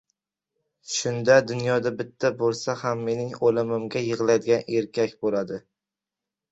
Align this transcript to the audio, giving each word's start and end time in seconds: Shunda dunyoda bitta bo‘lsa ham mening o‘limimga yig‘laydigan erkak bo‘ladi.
Shunda 0.93 1.35
dunyoda 1.51 1.91
bitta 2.01 2.33
bo‘lsa 2.41 2.77
ham 2.85 3.05
mening 3.11 3.31
o‘limimga 3.51 4.05
yig‘laydigan 4.09 4.69
erkak 4.83 5.17
bo‘ladi. 5.27 5.67